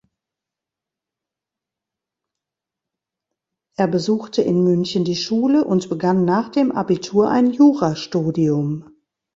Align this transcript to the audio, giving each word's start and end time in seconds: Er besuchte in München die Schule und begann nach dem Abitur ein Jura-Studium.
Er 3.75 3.85
besuchte 3.87 4.41
in 4.41 4.63
München 4.63 5.03
die 5.05 5.15
Schule 5.15 5.63
und 5.63 5.89
begann 5.89 6.25
nach 6.25 6.49
dem 6.49 6.71
Abitur 6.71 7.29
ein 7.29 7.53
Jura-Studium. 7.53 8.89